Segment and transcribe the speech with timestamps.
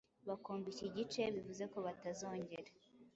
[0.27, 2.69] bakumva iki gice bivuze ko batazongera